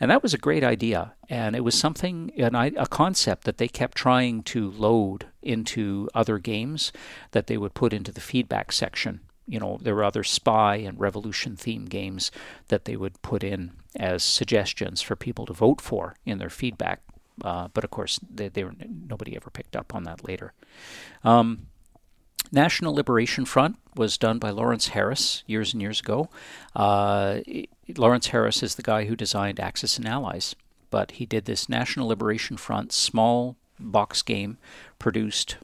[0.00, 3.68] And that was a great idea and it was something an, a concept that they
[3.68, 6.92] kept trying to load into other games
[7.30, 11.00] that they would put into the feedback section you know, there were other spy and
[11.00, 12.30] revolution themed games
[12.68, 17.00] that they would put in as suggestions for people to vote for in their feedback.
[17.42, 18.74] Uh, but of course, they, they were,
[19.08, 20.52] nobody ever picked up on that later.
[21.24, 21.68] Um,
[22.52, 26.28] National Liberation Front was done by Lawrence Harris years and years ago.
[26.74, 27.40] Uh,
[27.96, 30.54] Lawrence Harris is the guy who designed Axis and Allies,
[30.90, 34.58] but he did this National Liberation Front small box game
[34.98, 35.56] produced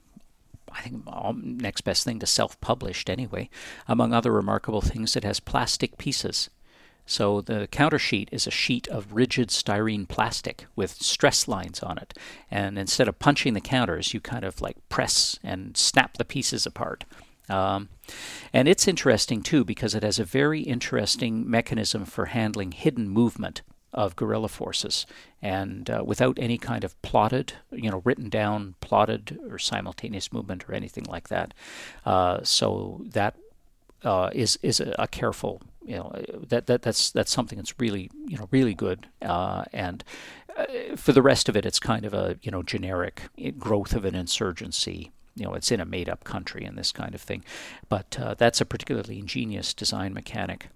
[0.74, 1.04] I think
[1.42, 3.48] next best thing to self-published anyway.
[3.86, 6.50] Among other remarkable things, it has plastic pieces.
[7.06, 11.98] So the counter sheet is a sheet of rigid styrene plastic with stress lines on
[11.98, 12.14] it.
[12.50, 16.64] And instead of punching the counters, you kind of like press and snap the pieces
[16.64, 17.04] apart.
[17.48, 17.90] Um,
[18.54, 23.60] and it's interesting too because it has a very interesting mechanism for handling hidden movement
[23.94, 25.06] of guerrilla forces,
[25.40, 30.68] and uh, without any kind of plotted, you know, written down, plotted or simultaneous movement
[30.68, 31.54] or anything like that.
[32.04, 33.36] Uh, so that
[34.02, 36.12] uh, is is a, careful, you know,
[36.48, 39.06] that, that that's that's something that's really you know really good.
[39.22, 40.04] Uh, and
[40.56, 43.22] uh, for the rest of it, it's kind of a you know generic
[43.58, 47.14] growth of an insurgency you know, it's in a made up country and this kind
[47.14, 47.44] of thing.
[47.88, 50.68] But uh, that's a particularly ingenious design mechanic.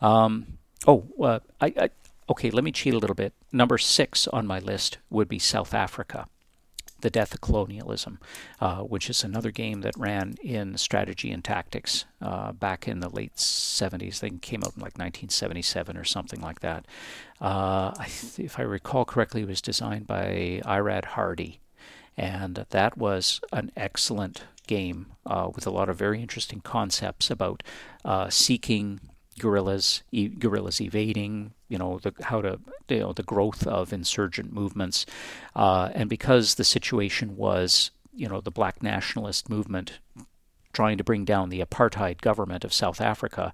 [0.00, 1.90] Um, oh, uh, I, I,
[2.28, 3.34] Okay, let me cheat a little bit.
[3.50, 6.28] Number six on my list would be South Africa,
[7.00, 8.20] The Death of Colonialism,
[8.60, 13.08] uh, which is another game that ran in strategy and tactics uh, back in the
[13.08, 14.20] late 70s.
[14.20, 16.86] They came out in like 1977 or something like that.
[17.40, 21.58] Uh, I th- if I recall correctly, it was designed by Irad Hardy.
[22.16, 27.62] And that was an excellent game uh, with a lot of very interesting concepts about
[28.04, 29.00] uh, seeking
[29.38, 34.52] guerrillas, e- guerrillas evading, you know, the, how to, you know, the growth of insurgent
[34.52, 35.06] movements,
[35.56, 39.98] uh, and because the situation was, you know, the black nationalist movement
[40.72, 43.52] trying to bring down the apartheid government of South Africa,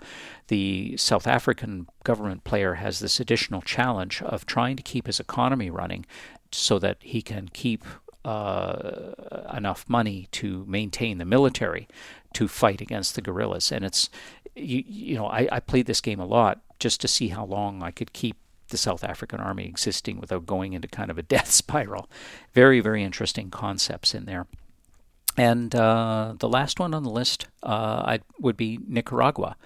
[0.49, 5.71] the South African government player has this additional challenge of trying to keep his economy
[5.71, 6.07] running
[6.53, 7.85] so that he can keep
[8.25, 9.13] uh,
[9.55, 11.89] enough money to maintain the military
[12.35, 13.73] to fight against the guerrillas.
[13.73, 14.11] And it's
[14.55, 17.83] you, you know, I, I played this game a lot just to see how long
[17.83, 18.37] I could keep
[18.69, 22.09] the South African army existing without going into kind of a death spiral.
[22.53, 24.47] Very, very interesting concepts in there.
[25.37, 29.57] And uh, the last one on the list uh, would be Nicaragua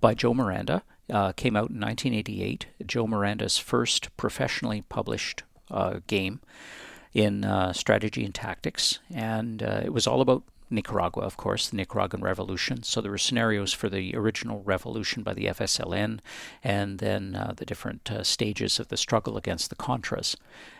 [0.00, 0.82] by Joe Miranda.
[1.10, 2.66] Uh, came out in 1988.
[2.86, 6.40] Joe Miranda's first professionally published uh, game
[7.14, 9.00] in uh, strategy and tactics.
[9.12, 12.82] And uh, it was all about Nicaragua, of course, the Nicaraguan Revolution.
[12.82, 16.20] So there were scenarios for the original revolution by the FSLN
[16.62, 20.36] and then uh, the different uh, stages of the struggle against the Contras.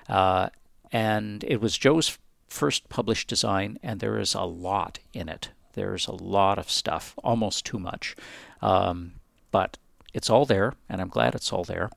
[0.08, 0.50] Uh,
[0.92, 5.50] and it was Joe's first published design, and there is a lot in it.
[5.74, 8.16] There's a lot of stuff, almost too much.
[8.62, 9.12] Um,
[9.50, 9.76] but
[10.14, 11.90] it's all there, and I'm glad it's all there.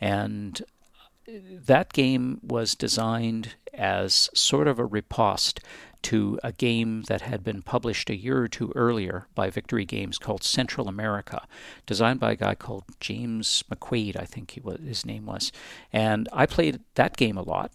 [0.00, 0.62] And
[1.28, 5.60] that game was designed as sort of a riposte
[6.02, 10.18] to a game that had been published a year or two earlier by Victory Games
[10.18, 11.46] called Central America,
[11.84, 15.50] designed by a guy called James McQuaid, I think he was, his name was.
[15.92, 17.72] And I played that game a lot,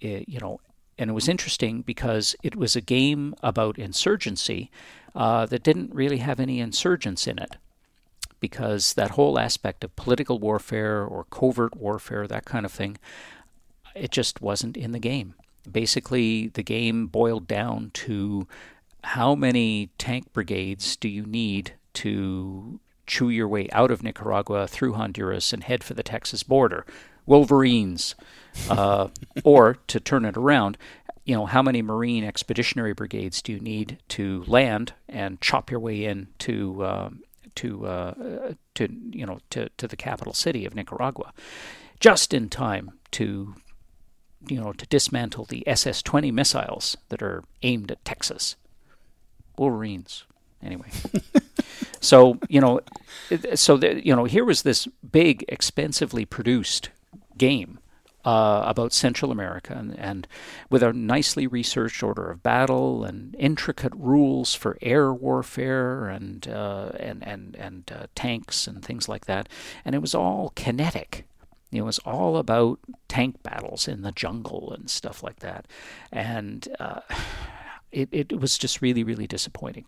[0.00, 0.60] it, eh, you know,
[0.98, 4.70] and it was interesting because it was a game about insurgency
[5.14, 7.56] uh, that didn't really have any insurgents in it.
[8.40, 12.98] Because that whole aspect of political warfare or covert warfare, that kind of thing,
[13.94, 15.34] it just wasn't in the game
[15.70, 18.46] basically the game boiled down to
[19.04, 24.94] how many tank brigades do you need to chew your way out of Nicaragua through
[24.94, 26.84] Honduras and head for the Texas border?
[27.26, 28.14] Wolverines.
[28.68, 29.08] Uh,
[29.44, 30.76] or to turn it around,
[31.24, 35.80] you know, how many Marine expeditionary brigades do you need to land and chop your
[35.80, 37.10] way in to, uh,
[37.58, 41.32] to uh, to you know to to the capital city of Nicaragua,
[41.98, 43.54] just in time to
[44.48, 48.54] you know to dismantle the SS-20 missiles that are aimed at Texas.
[49.56, 50.24] Wolverines,
[50.62, 50.88] anyway.
[52.00, 52.80] so you know,
[53.54, 56.90] so the, you know, here was this big, expensively produced
[57.36, 57.77] game
[58.28, 60.28] uh, about Central America, and, and,
[60.68, 66.90] with a nicely researched order of battle and intricate rules for air warfare and uh,
[67.00, 69.48] and and and uh, tanks and things like that,
[69.82, 71.26] and it was all kinetic.
[71.72, 75.64] It was all about tank battles in the jungle and stuff like that,
[76.12, 77.00] and uh,
[77.90, 79.86] it it was just really really disappointing.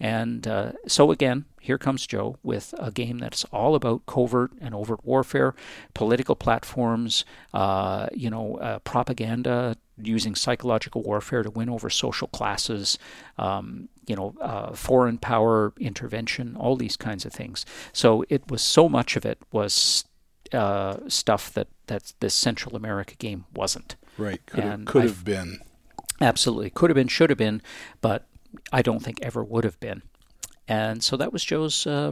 [0.00, 4.74] And uh, so again, here comes Joe with a game that's all about covert and
[4.74, 5.54] overt warfare,
[5.94, 7.24] political platforms,
[7.54, 12.98] uh, you know, uh, propaganda, using psychological warfare to win over social classes,
[13.38, 17.64] um, you know, uh, foreign power intervention, all these kinds of things.
[17.92, 20.04] So it was so much of it was
[20.52, 23.96] uh, stuff that that this Central America game wasn't.
[24.18, 24.44] Right.
[24.46, 25.60] Could, have, could have been.
[26.20, 26.70] Absolutely.
[26.70, 27.60] Could have been, should have been,
[28.00, 28.26] but
[28.72, 30.02] I don't think ever would have been.
[30.66, 32.10] And so that was Joe's uh,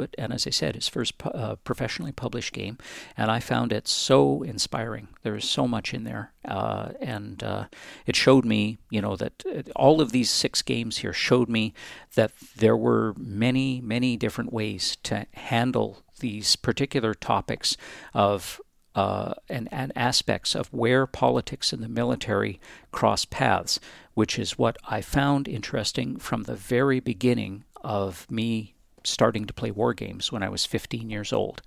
[0.00, 0.14] it.
[0.18, 2.76] And as I said, his first pu- uh, professionally published game.
[3.16, 5.08] And I found it so inspiring.
[5.22, 6.32] There is so much in there.
[6.44, 7.66] Uh, and uh,
[8.04, 11.72] it showed me, you know, that uh, all of these six games here showed me
[12.16, 17.76] that there were many, many different ways to handle these particular topics
[18.12, 18.60] of
[18.94, 22.60] uh, and, and aspects of where politics and the military
[22.92, 23.80] cross paths,
[24.14, 29.70] which is what I found interesting from the very beginning of me starting to play
[29.70, 31.60] war games when I was 15 years old.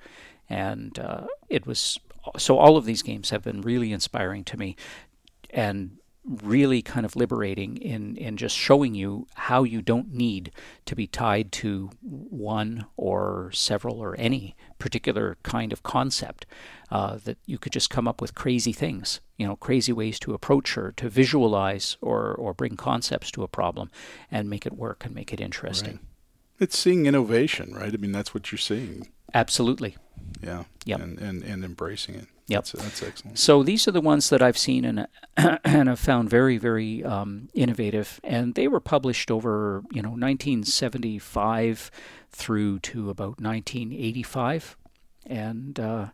[0.49, 1.99] And uh, it was
[2.37, 4.75] so all of these games have been really inspiring to me
[5.49, 5.97] and
[6.27, 10.51] really kind of liberating in, in just showing you how you don't need
[10.85, 16.45] to be tied to one or several or any particular kind of concept.
[16.89, 20.33] Uh, that you could just come up with crazy things, you know, crazy ways to
[20.33, 23.91] approach or to visualize or, or bring concepts to a problem
[24.31, 25.95] and make it work and make it interesting.
[25.95, 26.61] Right.
[26.61, 27.93] It's seeing innovation, right?
[27.93, 29.09] I mean, that's what you're seeing.
[29.33, 29.97] Absolutely.
[30.41, 30.63] Yeah.
[30.85, 31.01] Yeah.
[31.01, 32.27] And, and, and embracing it.
[32.47, 32.63] Yep.
[32.63, 33.39] That's, that's excellent.
[33.39, 37.49] So these are the ones that I've seen and and have found very very um,
[37.53, 41.91] innovative, and they were published over you know 1975
[42.31, 44.77] through to about 1985,
[45.25, 45.79] and.
[45.79, 46.07] Uh,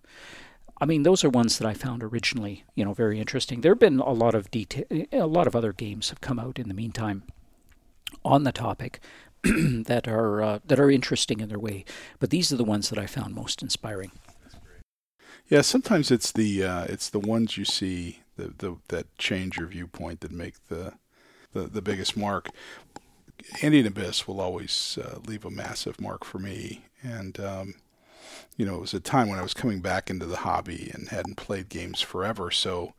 [0.81, 3.61] I mean, those are ones that I found originally, you know, very interesting.
[3.61, 6.59] There have been a lot of detail, a lot of other games have come out
[6.59, 7.23] in the meantime
[8.25, 8.99] on the topic
[9.43, 11.85] that are uh, that are interesting in their way.
[12.19, 14.11] But these are the ones that I found most inspiring.
[15.53, 19.67] Yeah, sometimes it's the uh, it's the ones you see the, the that change your
[19.67, 20.93] viewpoint that make the
[21.53, 22.49] the, the biggest mark.
[23.61, 27.75] Andean Abyss will always uh, leave a massive mark for me, and um,
[28.57, 31.09] you know it was a time when I was coming back into the hobby and
[31.09, 32.95] hadn't played games forever, so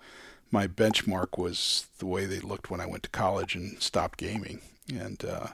[0.53, 4.61] my benchmark was the way they looked when I went to college and stopped gaming,
[4.97, 5.49] and uh,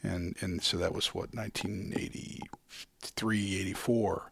[0.00, 4.30] and and so that was what 1983, 84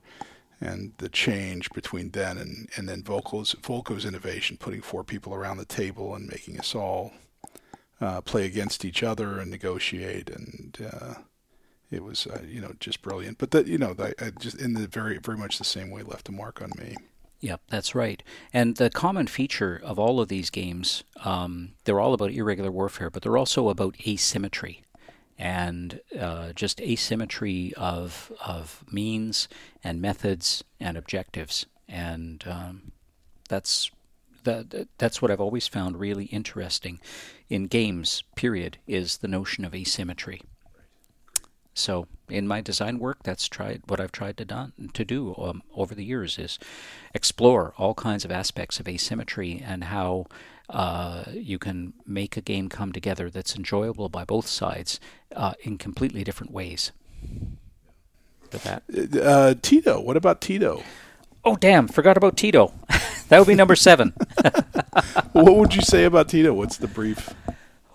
[0.65, 5.65] and the change between then and, and then Volko's, innovation, putting four people around the
[5.65, 7.13] table and making us all
[8.01, 11.15] uh, play against each other and negotiate, and uh,
[11.91, 13.39] it was uh, you know just brilliant.
[13.39, 16.03] But that you know I, I just in the very very much the same way
[16.03, 16.97] left a mark on me.
[17.41, 18.23] Yep, that's right.
[18.55, 23.11] And the common feature of all of these games, um, they're all about irregular warfare,
[23.11, 24.84] but they're also about asymmetry
[25.39, 29.49] and uh, just asymmetry of of means
[29.83, 32.93] and methods and objectives, and um,
[33.49, 33.91] that's
[34.45, 37.01] that that's what I've always found really interesting
[37.49, 38.23] in games.
[38.37, 40.43] Period is the notion of asymmetry.
[41.75, 45.63] So in my design work, that's tried what I've tried to done to do um,
[45.75, 46.59] over the years is
[47.13, 50.27] explore all kinds of aspects of asymmetry and how
[50.69, 54.99] uh, you can make a game come together that's enjoyable by both sides
[55.35, 56.93] uh, in completely different ways.
[58.51, 58.83] that.
[58.93, 60.83] Uh, uh, Tito, what about Tito?
[61.45, 61.89] Oh damn!
[61.89, 62.73] Forgot about Tito.
[63.29, 64.15] that would be number seven.
[65.33, 66.55] what would you say about Tito?
[66.55, 67.35] What's the brief?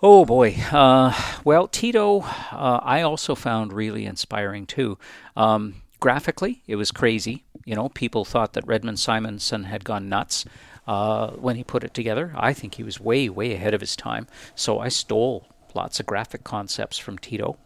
[0.02, 0.54] Oh boy.
[0.70, 1.12] Uh,
[1.44, 4.98] well, Tito, uh, I also found really inspiring too.
[5.36, 7.44] Um, graphically, it was crazy.
[7.64, 10.44] You know, people thought that Redmond Simonsen had gone nuts
[10.86, 12.32] uh, when he put it together.
[12.36, 14.26] I think he was way, way ahead of his time.
[14.54, 17.56] So I stole lots of graphic concepts from Tito.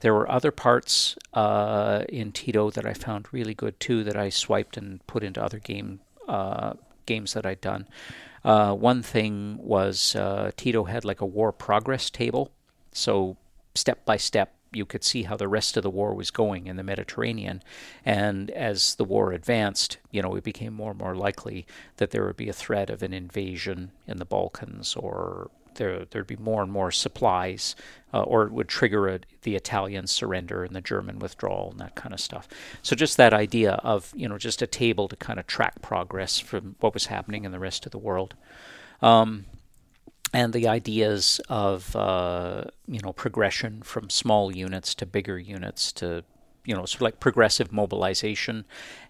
[0.00, 4.28] There were other parts uh, in Tito that I found really good too that I
[4.28, 6.74] swiped and put into other game uh,
[7.06, 7.88] games that I'd done.
[8.44, 12.50] Uh, one thing was uh, Tito had like a war progress table,
[12.92, 13.36] so
[13.74, 16.76] step by step you could see how the rest of the war was going in
[16.76, 17.62] the Mediterranean.
[18.04, 21.66] And as the war advanced, you know, it became more and more likely
[21.96, 26.26] that there would be a threat of an invasion in the Balkans or there, there'd
[26.26, 27.76] be more and more supplies,
[28.12, 31.94] uh, or it would trigger a, the Italian surrender and the German withdrawal and that
[31.94, 32.48] kind of stuff.
[32.82, 36.38] So just that idea of you know just a table to kind of track progress
[36.38, 38.34] from what was happening in the rest of the world.
[39.02, 39.46] Um,
[40.34, 46.24] and the ideas of uh, you know progression from small units to bigger units to
[46.64, 48.64] you know sort of like progressive mobilization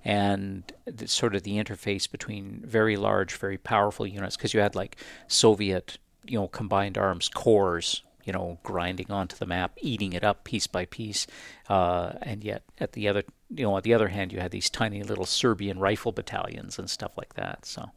[0.05, 4.37] and the, sort of the interface between very large very powerful units.
[4.37, 4.97] Because you had like
[5.27, 10.45] soviet you know combined arms corps you know grinding onto the map eating it up
[10.45, 11.27] piece by piece.
[11.71, 14.69] Uh, and yet at the other you know on the other hand you had these
[14.69, 17.91] tiny little serbian rifle battalions and stuff like that so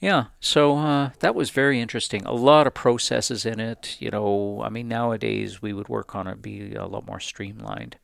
[0.00, 2.24] yeah, so uh, that was very interesting.
[2.24, 3.96] A lot of processes in it.
[4.00, 7.96] You know, I mean, nowadays we would work on it be a lot more streamlined.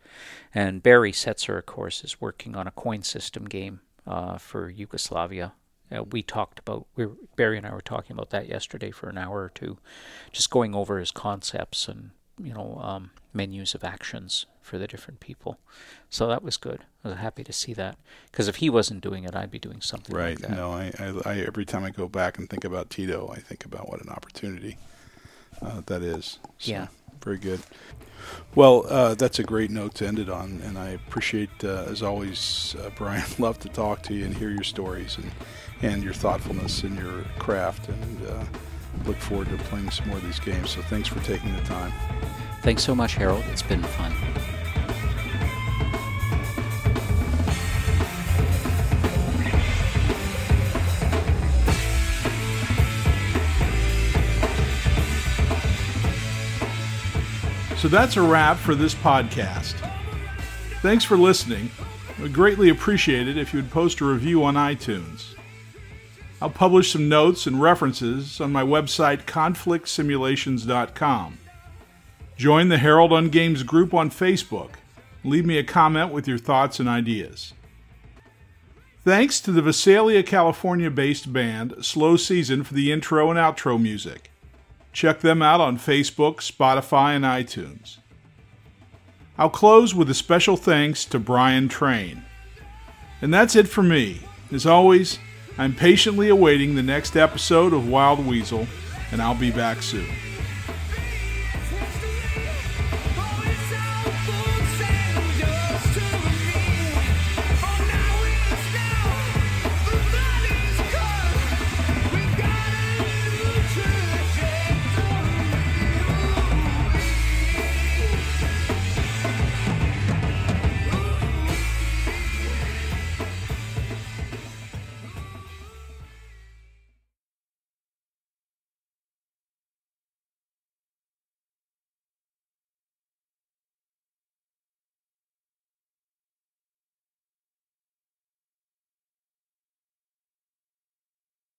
[0.54, 5.54] And Barry Setzer, of course, is working on a coin system game uh, for Yugoslavia.
[5.90, 9.16] Uh, we talked about we Barry and I were talking about that yesterday for an
[9.16, 9.78] hour or two,
[10.32, 12.10] just going over his concepts and
[12.42, 15.58] you know um, menus of actions for the different people.
[16.10, 16.80] So that was good.
[17.04, 17.96] I was happy to see that
[18.30, 20.16] because if he wasn't doing it, I'd be doing something.
[20.16, 20.40] Right.
[20.40, 23.38] Like no, I, I, I, every time I go back and think about Tito, I
[23.38, 24.78] think about what an opportunity
[25.62, 26.38] uh, that is.
[26.58, 26.86] So, yeah.
[27.22, 27.60] Very good.
[28.54, 32.02] Well, uh, that's a great note to end it on, and I appreciate, uh, as
[32.02, 33.24] always, uh, Brian.
[33.38, 35.30] Love to talk to you and hear your stories and
[35.82, 38.44] and your thoughtfulness in your craft, and uh,
[39.04, 40.70] look forward to playing some more of these games.
[40.70, 41.92] So, thanks for taking the time.
[42.62, 43.44] Thanks so much, Harold.
[43.50, 44.12] It's been fun.
[57.76, 59.74] So that's a wrap for this podcast.
[60.80, 61.70] Thanks for listening.
[62.20, 65.36] We'd greatly appreciate it if you would post a review on iTunes.
[66.46, 71.38] I'll publish some notes and references on my website, conflictsimulations.com.
[72.36, 74.74] Join the Harold on Games group on Facebook.
[75.24, 77.52] Leave me a comment with your thoughts and ideas.
[79.04, 84.30] Thanks to the Visalia, California based band Slow Season for the intro and outro music.
[84.92, 87.96] Check them out on Facebook, Spotify, and iTunes.
[89.36, 92.24] I'll close with a special thanks to Brian Train.
[93.20, 94.20] And that's it for me.
[94.52, 95.18] As always,
[95.58, 98.66] I'm patiently awaiting the next episode of Wild Weasel,
[99.10, 100.06] and I'll be back soon.